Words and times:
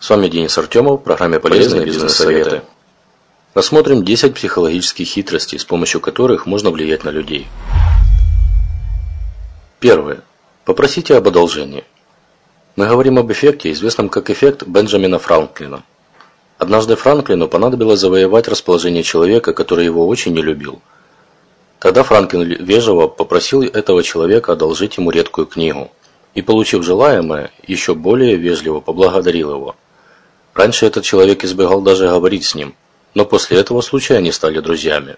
С 0.00 0.10
вами 0.10 0.28
Денис 0.28 0.56
Артемов 0.56 1.00
в 1.00 1.02
программе 1.02 1.40
«Полезные 1.40 1.84
бизнес-советы». 1.84 2.62
Рассмотрим 3.52 4.04
10 4.04 4.32
психологических 4.32 5.04
хитростей, 5.04 5.58
с 5.58 5.64
помощью 5.64 6.00
которых 6.00 6.46
можно 6.46 6.70
влиять 6.70 7.02
на 7.02 7.08
людей. 7.08 7.48
Первое. 9.80 10.22
Попросите 10.64 11.16
об 11.16 11.26
одолжении. 11.26 11.82
Мы 12.76 12.86
говорим 12.86 13.18
об 13.18 13.32
эффекте, 13.32 13.72
известном 13.72 14.08
как 14.08 14.30
эффект 14.30 14.62
Бенджамина 14.62 15.18
Франклина. 15.18 15.82
Однажды 16.58 16.94
Франклину 16.94 17.48
понадобилось 17.48 17.98
завоевать 17.98 18.46
расположение 18.46 19.02
человека, 19.02 19.52
который 19.52 19.84
его 19.84 20.06
очень 20.06 20.32
не 20.32 20.42
любил. 20.42 20.80
Тогда 21.80 22.04
Франклин 22.04 22.64
вежливо 22.64 23.08
попросил 23.08 23.62
этого 23.62 24.04
человека 24.04 24.52
одолжить 24.52 24.96
ему 24.96 25.10
редкую 25.10 25.48
книгу 25.48 25.90
и, 26.34 26.42
получив 26.42 26.84
желаемое, 26.84 27.50
еще 27.66 27.96
более 27.96 28.36
вежливо 28.36 28.78
поблагодарил 28.78 29.50
его– 29.50 29.74
Раньше 30.58 30.86
этот 30.86 31.04
человек 31.04 31.44
избегал 31.44 31.82
даже 31.82 32.08
говорить 32.08 32.44
с 32.44 32.56
ним, 32.56 32.74
но 33.14 33.24
после 33.24 33.58
этого 33.58 33.80
случая 33.80 34.16
они 34.16 34.32
стали 34.32 34.58
друзьями. 34.58 35.14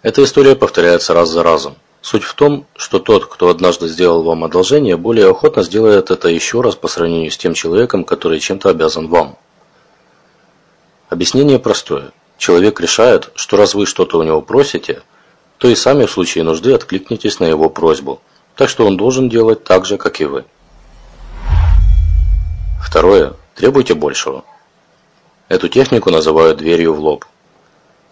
Эта 0.00 0.24
история 0.24 0.56
повторяется 0.56 1.12
раз 1.12 1.28
за 1.28 1.42
разом. 1.42 1.76
Суть 2.00 2.24
в 2.24 2.32
том, 2.32 2.64
что 2.76 2.98
тот, 2.98 3.26
кто 3.26 3.50
однажды 3.50 3.88
сделал 3.88 4.22
вам 4.22 4.42
одолжение, 4.44 4.96
более 4.96 5.28
охотно 5.28 5.62
сделает 5.62 6.10
это 6.10 6.28
еще 6.28 6.62
раз 6.62 6.76
по 6.76 6.88
сравнению 6.88 7.30
с 7.30 7.36
тем 7.36 7.52
человеком, 7.52 8.04
который 8.04 8.40
чем-то 8.40 8.70
обязан 8.70 9.06
вам. 9.06 9.36
Объяснение 11.10 11.58
простое. 11.58 12.12
Человек 12.38 12.80
решает, 12.80 13.28
что 13.34 13.58
раз 13.58 13.74
вы 13.74 13.84
что-то 13.84 14.16
у 14.16 14.22
него 14.22 14.40
просите, 14.40 15.02
то 15.58 15.68
и 15.68 15.74
сами 15.74 16.06
в 16.06 16.10
случае 16.10 16.44
нужды 16.44 16.72
откликнетесь 16.72 17.38
на 17.38 17.44
его 17.44 17.68
просьбу, 17.68 18.22
так 18.56 18.70
что 18.70 18.86
он 18.86 18.96
должен 18.96 19.28
делать 19.28 19.62
так 19.62 19.84
же, 19.84 19.98
как 19.98 20.22
и 20.22 20.24
вы. 20.24 20.46
Второе. 22.82 23.34
Требуйте 23.60 23.92
большего. 23.92 24.46
Эту 25.50 25.68
технику 25.68 26.08
называют 26.08 26.56
дверью 26.56 26.94
в 26.94 27.00
лоб. 27.00 27.26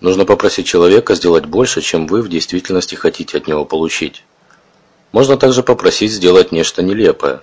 Нужно 0.00 0.26
попросить 0.26 0.66
человека 0.66 1.14
сделать 1.14 1.46
больше, 1.46 1.80
чем 1.80 2.06
вы 2.06 2.20
в 2.20 2.28
действительности 2.28 2.96
хотите 2.96 3.38
от 3.38 3.46
него 3.46 3.64
получить. 3.64 4.24
Можно 5.10 5.38
также 5.38 5.62
попросить 5.62 6.12
сделать 6.12 6.52
нечто 6.52 6.82
нелепое. 6.82 7.40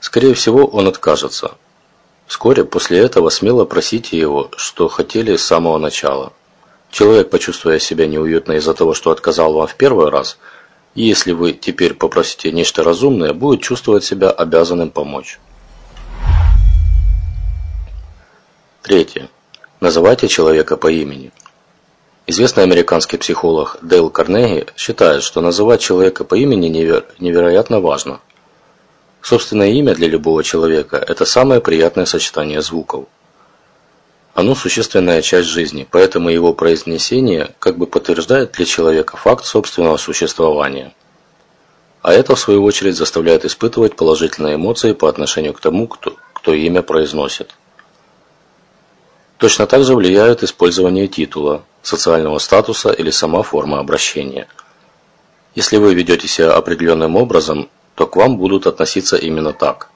Скорее 0.00 0.32
всего, 0.32 0.64
он 0.64 0.88
откажется. 0.88 1.58
Вскоре 2.26 2.64
после 2.64 3.00
этого 3.00 3.28
смело 3.28 3.66
просите 3.66 4.16
его, 4.16 4.50
что 4.56 4.88
хотели 4.88 5.36
с 5.36 5.44
самого 5.44 5.76
начала. 5.76 6.32
Человек, 6.90 7.28
почувствуя 7.28 7.78
себя 7.80 8.06
неуютно 8.06 8.52
из-за 8.52 8.72
того, 8.72 8.94
что 8.94 9.10
отказал 9.10 9.52
вам 9.52 9.66
в 9.66 9.74
первый 9.74 10.08
раз, 10.08 10.38
если 10.94 11.32
вы 11.32 11.52
теперь 11.52 11.92
попросите 11.92 12.50
нечто 12.50 12.82
разумное, 12.82 13.34
будет 13.34 13.60
чувствовать 13.60 14.04
себя 14.04 14.30
обязанным 14.30 14.88
помочь. 14.88 15.38
Третье. 18.90 19.28
Называйте 19.78 20.26
человека 20.26 20.76
по 20.76 20.90
имени. 20.90 21.30
Известный 22.26 22.64
американский 22.64 23.18
психолог 23.18 23.78
Дейл 23.82 24.10
Карнеги 24.10 24.66
считает, 24.76 25.22
что 25.22 25.40
называть 25.40 25.80
человека 25.80 26.24
по 26.24 26.34
имени 26.34 26.66
неверо 26.66 27.04
невероятно 27.20 27.78
важно. 27.78 28.18
Собственное 29.22 29.68
имя 29.68 29.94
для 29.94 30.08
любого 30.08 30.42
человека– 30.42 30.96
это 31.08 31.24
самое 31.24 31.60
приятное 31.60 32.04
сочетание 32.04 32.62
звуков. 32.62 33.04
Оно 34.34 34.56
существенная 34.56 35.22
часть 35.22 35.46
жизни, 35.46 35.86
поэтому 35.88 36.28
его 36.28 36.52
произнесение 36.52 37.54
как 37.60 37.78
бы 37.78 37.86
подтверждает 37.86 38.50
для 38.50 38.64
человека 38.64 39.16
факт 39.16 39.44
собственного 39.44 39.98
существования. 39.98 40.92
А 42.02 42.12
это, 42.12 42.34
в 42.34 42.40
свою 42.40 42.64
очередь, 42.64 42.96
заставляет 42.96 43.44
испытывать 43.44 43.94
положительные 43.94 44.56
эмоции 44.56 44.94
по 44.94 45.08
отношению 45.08 45.54
к 45.54 45.60
тому, 45.60 45.86
кто, 45.86 46.16
кто 46.32 46.52
имя 46.54 46.82
произносит. 46.82 47.54
Точно 49.40 49.66
так 49.66 49.84
же 49.84 49.94
влияют 49.94 50.42
использование 50.42 51.08
титула, 51.08 51.62
социального 51.80 52.38
статуса 52.38 52.90
или 52.90 53.10
сама 53.10 53.42
форма 53.42 53.78
обращения. 53.78 54.46
Если 55.54 55.78
вы 55.78 55.94
ведете 55.94 56.28
себя 56.28 56.52
определенным 56.52 57.16
образом, 57.16 57.70
то 57.94 58.06
к 58.06 58.16
вам 58.16 58.36
будут 58.36 58.66
относиться 58.66 59.16
именно 59.16 59.54
так. 59.54 59.88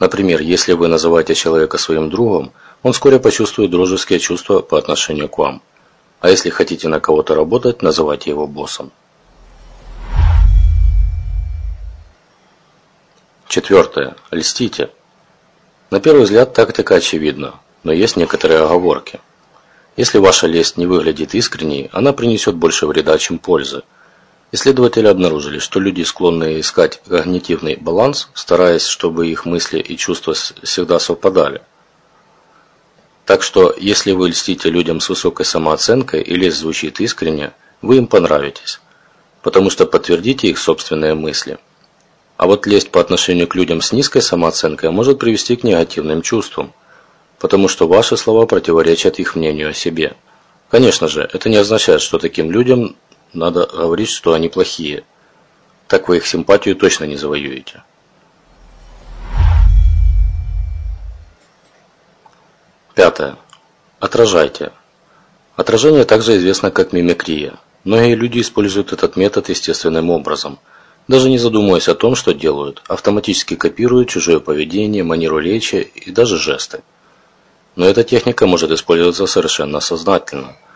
Например, 0.00 0.40
если 0.40 0.72
вы 0.72 0.88
называете 0.88 1.36
человека 1.36 1.78
своим 1.78 2.10
другом, 2.10 2.50
он 2.82 2.92
вскоре 2.92 3.20
почувствует 3.20 3.70
дружеские 3.70 4.18
чувства 4.18 4.62
по 4.62 4.76
отношению 4.76 5.28
к 5.28 5.38
вам. 5.38 5.62
А 6.18 6.28
если 6.28 6.50
хотите 6.50 6.88
на 6.88 6.98
кого-то 6.98 7.36
работать, 7.36 7.82
называйте 7.82 8.30
его 8.30 8.48
боссом. 8.48 8.90
Четвертое. 13.46 14.16
Льстите. 14.32 14.90
На 15.92 16.00
первый 16.00 16.24
взгляд 16.24 16.52
тактика 16.52 16.96
очевидна 16.96 17.54
но 17.84 17.92
есть 17.92 18.16
некоторые 18.16 18.60
оговорки. 18.60 19.20
Если 19.96 20.18
ваша 20.18 20.46
лесть 20.46 20.76
не 20.76 20.86
выглядит 20.86 21.34
искренней, 21.34 21.90
она 21.92 22.12
принесет 22.12 22.54
больше 22.54 22.86
вреда, 22.86 23.18
чем 23.18 23.38
пользы. 23.38 23.82
Исследователи 24.52 25.06
обнаружили, 25.06 25.58
что 25.58 25.80
люди, 25.80 26.02
склонные 26.02 26.60
искать 26.60 27.02
когнитивный 27.06 27.76
баланс, 27.76 28.30
стараясь, 28.34 28.86
чтобы 28.86 29.28
их 29.28 29.44
мысли 29.44 29.78
и 29.78 29.96
чувства 29.96 30.34
всегда 30.34 30.98
совпадали. 30.98 31.62
Так 33.26 33.42
что, 33.42 33.74
если 33.78 34.12
вы 34.12 34.30
льстите 34.30 34.70
людям 34.70 35.00
с 35.00 35.08
высокой 35.10 35.44
самооценкой 35.44 36.22
или 36.22 36.48
звучит 36.48 36.98
искренне, 37.00 37.52
вы 37.82 37.98
им 37.98 38.06
понравитесь, 38.06 38.80
потому 39.42 39.68
что 39.68 39.84
подтвердите 39.84 40.48
их 40.48 40.58
собственные 40.58 41.14
мысли. 41.14 41.58
А 42.38 42.46
вот 42.46 42.66
лесть 42.66 42.90
по 42.90 43.00
отношению 43.00 43.48
к 43.48 43.54
людям 43.54 43.82
с 43.82 43.92
низкой 43.92 44.22
самооценкой 44.22 44.90
может 44.90 45.18
привести 45.18 45.56
к 45.56 45.64
негативным 45.64 46.22
чувствам, 46.22 46.72
потому 47.38 47.68
что 47.68 47.86
ваши 47.86 48.16
слова 48.16 48.46
противоречат 48.46 49.18
их 49.18 49.36
мнению 49.36 49.70
о 49.70 49.74
себе. 49.74 50.14
Конечно 50.70 51.08
же, 51.08 51.28
это 51.32 51.48
не 51.48 51.56
означает, 51.56 52.00
что 52.00 52.18
таким 52.18 52.50
людям 52.50 52.96
надо 53.32 53.66
говорить, 53.66 54.10
что 54.10 54.32
они 54.34 54.48
плохие. 54.48 55.04
Так 55.86 56.08
вы 56.08 56.18
их 56.18 56.26
симпатию 56.26 56.76
точно 56.76 57.04
не 57.04 57.16
завоюете. 57.16 57.82
Пятое. 62.94 63.36
Отражайте. 64.00 64.72
Отражение 65.56 66.04
также 66.04 66.36
известно 66.36 66.70
как 66.70 66.92
мимикрия. 66.92 67.54
Многие 67.84 68.16
люди 68.16 68.40
используют 68.40 68.92
этот 68.92 69.16
метод 69.16 69.48
естественным 69.48 70.10
образом, 70.10 70.58
даже 71.06 71.30
не 71.30 71.38
задумываясь 71.38 71.88
о 71.88 71.94
том, 71.94 72.16
что 72.16 72.34
делают, 72.34 72.82
автоматически 72.88 73.54
копируют 73.54 74.08
чужое 74.08 74.40
поведение, 74.40 75.04
манеру 75.04 75.38
речи 75.38 75.90
и 75.94 76.10
даже 76.10 76.36
жесты. 76.36 76.82
Но 77.78 77.86
эта 77.86 78.04
техника 78.04 78.46
может 78.46 78.70
использоваться 78.70 79.26
совершенно 79.26 79.80
сознательно– 79.80 80.56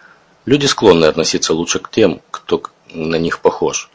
Люди 0.45 0.67
склонны 0.67 1.05
относиться 1.05 1.55
лучше 1.55 1.79
к 1.79 1.89
тем, 1.89 2.21
кто 2.33 2.63
на 2.93 3.15
них 3.15 3.39
похож. 3.39 3.91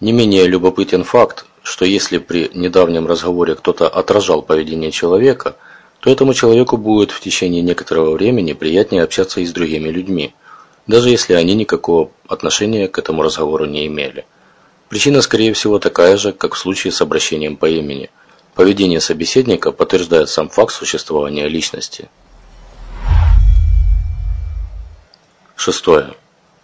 Не 0.00 0.12
менее 0.12 0.46
любопытен 0.46 1.04
факт, 1.04 1.44
что 1.62 1.84
если 1.84 2.16
при 2.16 2.50
недавнем 2.54 3.06
разговоре 3.06 3.54
кто-то 3.54 3.86
отражал 3.86 4.40
поведение 4.40 4.90
человека, 4.90 5.56
то 6.00 6.10
этому 6.10 6.32
человеку 6.32 6.78
будет 6.78 7.10
в 7.10 7.20
течение 7.20 7.60
некоторого 7.60 8.12
времени 8.12 8.54
приятнее 8.54 9.02
общаться 9.02 9.40
и 9.40 9.46
с 9.46 9.52
другими 9.52 9.90
людьми, 9.90 10.34
даже 10.86 11.10
если 11.10 11.34
они 11.34 11.54
никакого 11.54 12.10
отношения 12.26 12.88
к 12.88 12.98
этому 12.98 13.22
разговору 13.22 13.66
не 13.66 13.86
имели. 13.86 14.24
Причина, 14.88 15.20
скорее 15.20 15.52
всего, 15.52 15.78
такая 15.78 16.16
же, 16.16 16.32
как 16.32 16.54
в 16.54 16.58
случае 16.58 16.92
с 16.92 17.02
обращением 17.02 17.58
по 17.58 17.66
имени. 17.66 18.08
Поведение 18.54 19.00
собеседника 19.00 19.72
подтверждает 19.72 20.30
сам 20.30 20.48
факт 20.48 20.72
существования 20.72 21.48
личности. 21.48 22.08
Шестое. 25.56 26.14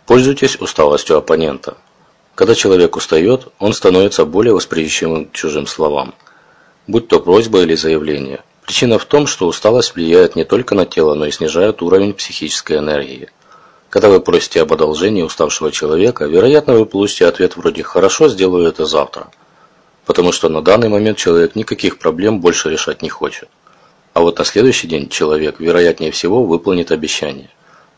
Пользуйтесь 0.07 0.57
усталостью 0.57 1.17
оппонента. 1.17 1.79
Когда 2.35 2.55
человек 2.55 2.95
устает, 2.95 3.49
он 3.59 3.73
становится 3.73 4.27
более 4.27 4.53
восприимчивым 4.53 5.25
к 5.25 5.33
чужим 5.33 5.67
словам, 5.67 6.15
будь 6.87 7.09
то 7.09 7.19
просьба 7.19 7.63
или 7.63 7.75
заявление. 7.75 8.45
Причина 8.63 8.99
в 8.99 9.07
том, 9.07 9.27
что 9.27 9.47
усталость 9.47 9.95
влияет 9.95 10.37
не 10.37 10.45
только 10.45 10.75
на 10.75 10.85
тело, 10.85 11.15
но 11.15 11.25
и 11.25 11.31
снижает 11.31 11.81
уровень 11.81 12.13
психической 12.13 12.79
энергии. 12.79 13.31
Когда 13.89 14.11
вы 14.11 14.21
просите 14.21 14.61
об 14.61 14.73
одолжении 14.75 15.23
уставшего 15.23 15.73
человека, 15.73 16.27
вероятно, 16.27 16.75
вы 16.75 16.85
получите 16.85 17.27
ответ 17.27 17.57
вроде 17.57 17.83
«хорошо, 17.83 18.29
сделаю 18.29 18.69
это 18.69 18.85
завтра», 18.85 19.29
потому 20.05 20.33
что 20.33 20.51
на 20.51 20.61
данный 20.61 20.91
момент 20.91 21.17
человек 21.17 21.57
никаких 21.57 21.99
проблем 21.99 22.41
больше 22.41 22.71
решать 22.71 23.01
не 23.01 23.09
хочет. 23.09 23.49
А 24.13 24.21
вот 24.21 24.39
на 24.39 24.45
следующий 24.45 24.87
день 24.87 25.09
человек, 25.09 25.61
вероятнее 25.61 26.13
всего, 26.13 26.45
выполнит 26.45 26.93
обещание. 26.93 27.49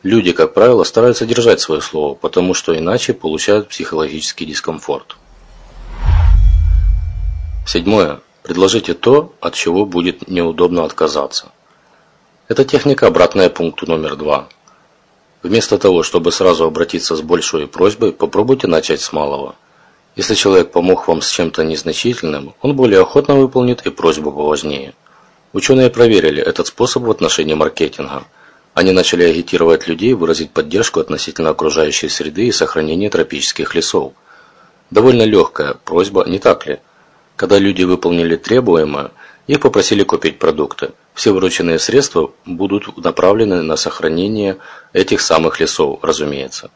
Люди, 0.04 0.32
как 0.32 0.52
правило, 0.52 0.84
стараются 0.84 1.24
держать 1.24 1.60
свое 1.60 1.80
слово, 1.80 2.14
потому 2.14 2.52
что 2.52 2.78
иначе 2.78 3.14
получают 3.14 3.70
психологический 3.70 4.44
дискомфорт. 4.44 5.16
Седьмое. 7.66 8.20
Предложите 8.42 8.92
то, 8.92 9.32
от 9.40 9.54
чего 9.54 9.86
будет 9.86 10.28
неудобно 10.28 10.84
отказаться. 10.84 11.52
Эта 12.48 12.66
техника 12.66 13.06
обратная 13.06 13.48
пункту 13.48 13.86
номер 13.86 14.16
два. 14.16 14.48
Вместо 15.42 15.78
того, 15.78 16.02
чтобы 16.02 16.32
сразу 16.32 16.66
обратиться 16.66 17.16
с 17.16 17.22
большой 17.22 17.66
просьбой, 17.66 18.12
попробуйте 18.12 18.66
начать 18.66 19.00
с 19.00 19.10
малого. 19.10 19.54
Если 20.16 20.34
человек 20.34 20.70
помог 20.70 21.08
вам 21.08 21.22
с 21.22 21.30
чем-то 21.30 21.64
незначительным, 21.64 22.54
он 22.60 22.76
более 22.76 23.00
охотно 23.00 23.36
выполнит 23.36 23.86
и 23.86 23.90
просьбу 23.90 24.30
поважнее. 24.30 24.92
Ученые 25.54 25.88
проверили 25.88 26.42
этот 26.42 26.66
способ 26.66 27.04
в 27.04 27.10
отношении 27.10 27.54
маркетинга– 27.54 28.24
они 28.74 28.90
начали 28.90 29.22
агитировать 29.22 29.86
людей 29.86 30.14
выразить 30.14 30.50
поддержку 30.50 30.98
относительно 30.98 31.50
окружающей 31.50 32.08
среды 32.08 32.48
и 32.48 32.52
сохранения 32.52 33.08
тропических 33.08 33.74
лесов. 33.76 34.12
Довольно 34.90 35.22
легкая 35.22 35.74
просьба, 35.74 36.24
не 36.28 36.40
так 36.40 36.66
ли? 36.66 36.80
Когда 37.36 37.58
люди 37.58 37.84
выполнили 37.84 38.36
требуемое, 38.36 39.12
их 39.46 39.60
попросили 39.60 40.02
купить 40.02 40.40
продукты. 40.40 40.90
Все 41.14 41.32
вырученные 41.32 41.78
средства 41.78 42.32
будут 42.44 42.96
направлены 42.96 43.62
на 43.62 43.76
сохранение 43.76 44.58
этих 44.92 45.20
самых 45.20 45.60
лесов, 45.60 46.00
разумеется. 46.02 46.70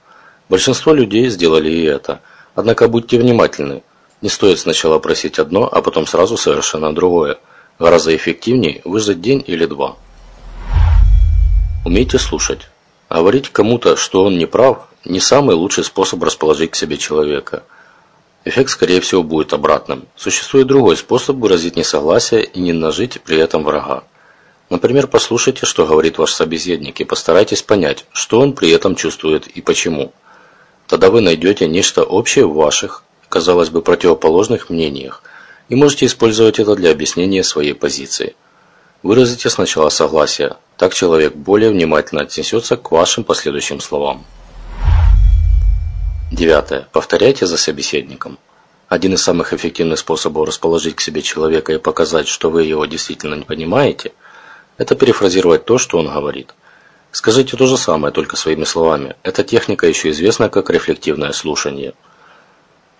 Большинство 0.49 0.93
людей 0.93 1.29
сделали 1.29 1.71
и 1.71 1.85
это. 1.85 2.21
Однако 2.55 2.89
будьте 2.89 3.19
внимательны. 3.19 3.83
Не 4.21 4.29
стоит 4.29 4.61
сначала 4.61 4.99
просить 5.01 5.39
одно, 5.39 5.69
а 5.71 5.83
потом 5.83 6.07
сразу 6.07 6.37
совершенно 6.37 6.95
другое. 6.95 7.39
Гораздо 7.79 8.15
эффективнее 8.15 8.83
выждать 8.85 9.21
день 9.21 9.43
или 9.47 9.67
два. 9.67 9.97
Умейте 11.89 12.19
слушать. 12.19 12.69
Говорить 13.09 13.49
кому-то, 13.49 13.97
что 13.97 14.25
он 14.25 14.37
не 14.37 14.45
прав, 14.45 14.89
не 15.07 15.21
самый 15.21 15.57
лучший 15.57 15.85
способ 15.85 16.23
расположить 16.23 16.73
к 16.73 16.75
себе 16.75 16.99
человека. 16.99 17.63
Эффект, 18.45 18.69
скорее 18.73 19.01
всего, 19.01 19.23
будет 19.23 19.55
обратным. 19.55 20.05
Существует 20.15 20.67
другой 20.67 20.99
способ 20.99 21.37
выразить 21.37 21.77
несогласие 21.77 22.45
и 22.45 22.61
не 22.61 22.75
нажить 22.75 23.23
при 23.23 23.39
этом 23.39 23.65
врага. 23.65 24.05
Например, 24.69 25.07
послушайте, 25.07 25.65
что 25.65 25.87
говорит 25.87 26.19
ваш 26.19 26.35
собеседник, 26.35 27.01
и 27.01 27.05
постарайтесь 27.05 27.63
понять, 27.63 28.05
что 28.13 28.39
он 28.39 28.53
при 28.53 28.69
этом 28.71 28.95
чувствует 28.95 29.47
и 29.47 29.63
почему. 29.63 30.13
Тогда 30.89 31.09
вы 31.09 31.23
найдете 31.23 31.67
нечто 31.67 32.05
общее 32.05 32.45
в 32.45 32.53
ваших, 32.53 33.03
казалось 33.31 33.71
бы, 33.71 33.81
противоположных 33.81 34.69
мнениях, 34.69 35.23
и 35.71 35.75
можете 35.75 36.05
использовать 36.05 36.59
это 36.59 36.75
для 36.75 36.91
объяснения 36.91 37.43
своей 37.43 37.73
позиции. 37.73 38.37
Выразите 39.03 39.49
сначала 39.49 39.89
согласие, 39.89 40.57
так 40.79 40.95
человек 40.95 41.35
более 41.35 41.71
внимательно 41.71 42.23
отнесется 42.23 42.77
к 42.77 42.93
вашим 42.93 43.25
последующим 43.25 43.81
словам. 43.81 44.25
Девятое. 46.31 46.87
Повторяйте 46.93 47.47
за 47.47 47.59
собеседником. 47.59 48.39
Один 48.89 49.15
из 49.15 49.23
самых 49.23 49.53
эффективных 49.53 49.99
способов 49.99 50.47
расположить 50.47 50.95
к 50.95 51.01
себе 51.01 51.21
человека 51.21 51.73
и 51.73 51.79
показать, 51.79 52.29
что 52.29 52.49
вы 52.49 52.63
его 52.63 52.87
действительно 52.87 53.35
не 53.35 53.45
понимаете, 53.45 54.13
это 54.77 54.95
перефразировать 54.95 55.65
то, 55.65 55.79
что 55.79 55.99
он 55.99 56.07
говорит. 56.07 56.55
Скажите 57.11 57.57
то 57.57 57.67
же 57.67 57.77
самое, 57.77 58.13
только 58.13 58.37
своими 58.37 58.65
словами. 58.65 59.17
Эта 59.25 59.43
техника 59.43 59.89
еще 59.89 60.11
известна 60.11 60.49
как 60.49 60.71
рефлективное 60.71 61.33
слушание. 61.33 61.95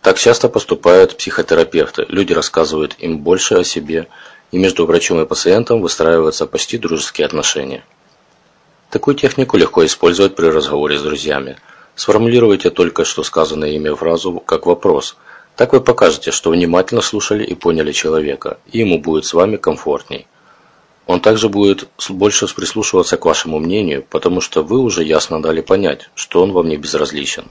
Так 0.03 0.19
часто 0.19 0.49
поступают 0.49 1.17
психотерапевты. 1.17 2.07
Люди 2.09 2.33
рассказывают 2.33 2.97
им 2.99 3.19
больше 3.19 3.55
о 3.55 3.65
себе 3.65 4.09
и 4.51 4.59
между 4.59 4.87
врачом 4.87 5.21
и 5.21 5.27
пациентом 5.27 5.81
выстраиваются 5.81 6.47
почти 6.47 6.79
дружеские 6.79 7.27
отношения. 7.27 7.85
Такую 8.91 9.15
технику 9.15 9.57
легко 9.57 9.85
использовать 9.85 10.35
при 10.35 10.47
разговоре 10.47 10.99
с 10.99 11.03
друзьями. 11.03 11.59
Сформулируйте 11.95 12.71
только 12.71 13.05
что 13.05 13.23
сказанное 13.23 13.71
ими 13.71 13.91
фразу 13.95 14.41
как 14.41 14.67
вопрос. 14.67 15.17
Так 15.57 15.73
вы 15.73 15.81
покажете, 15.81 16.31
что 16.31 16.51
внимательно 16.51 17.03
слушали 17.03 17.45
и 17.45 17.55
поняли 17.55 17.93
человека, 17.93 18.59
и 18.73 18.79
ему 18.79 18.99
будет 18.99 19.25
с 19.27 19.35
вами 19.35 19.57
комфортней. 19.57 20.27
Он 21.07 21.21
также 21.21 21.49
будет 21.49 21.89
больше 22.09 22.47
прислушиваться 22.55 23.17
к 23.17 23.25
вашему 23.25 23.59
мнению, 23.59 24.05
потому 24.09 24.41
что 24.41 24.63
вы 24.63 24.79
уже 24.79 25.03
ясно 25.03 25.43
дали 25.43 25.61
понять, 25.61 26.11
что 26.15 26.43
он 26.43 26.53
вам 26.53 26.69
не 26.69 26.77
безразличен. 26.77 27.47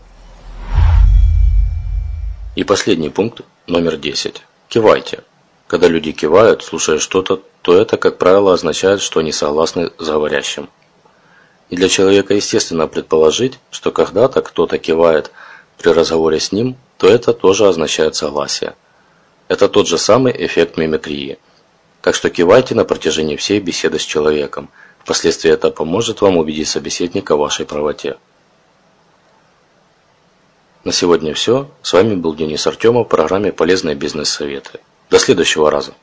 И 2.56 2.64
последний 2.64 3.10
пункт, 3.10 3.42
номер 3.68 3.98
10. 3.98 4.42
Кивайте. 4.70 5.24
Когда 5.68 5.88
люди 5.88 6.14
кивают, 6.14 6.64
слушая 6.64 6.98
что-то, 6.98 7.42
то 7.62 7.76
это, 7.76 7.98
как 7.98 8.18
правило, 8.18 8.54
означает, 8.54 9.02
что 9.02 9.20
они 9.20 9.34
согласны 9.34 9.92
с 9.98 10.08
говорящим. 10.08 10.70
И 11.70 11.76
для 11.76 11.90
человека 11.90 12.34
естественно 12.34 12.88
предположить, 12.88 13.60
что 13.70 13.92
когда-то 13.92 14.42
кто-то 14.42 14.78
кивает 14.78 15.32
при 15.78 15.90
разговоре 15.90 16.40
с 16.40 16.54
ним, 16.54 16.78
то 16.98 17.10
это 17.10 17.34
тоже 17.34 17.68
означает 17.68 18.16
согласие. 18.16 18.76
Это 19.50 19.68
тот 19.68 19.88
же 19.88 19.98
самый 19.98 20.34
эффект 20.46 20.78
мимикрии. 20.78 21.38
Так 22.02 22.16
что 22.16 22.30
кивайте 22.30 22.74
на 22.74 22.86
протяжении 22.86 23.36
всей 23.36 23.60
беседы 23.60 24.00
с 24.00 24.04
человеком. 24.04 24.70
Впоследствии 25.00 25.52
это 25.52 25.70
поможет 25.70 26.22
вам 26.22 26.38
убедить 26.38 26.70
собеседника 26.70 27.36
в 27.36 27.40
вашей 27.40 27.66
правоте. 27.66 28.16
На 30.86 30.94
сегодня 30.94 31.34
все. 31.34 31.70
С 31.82 31.92
вами 31.92 32.16
был 32.16 32.34
Денис 32.34 32.66
Артемов 32.66 33.08
в 33.08 33.10
программе 33.10 33.52
«Полезные 33.52 33.96
бизнес-советы». 33.96 34.80
До 35.10 35.20
следующего 35.20 35.72
раза. 35.72 35.94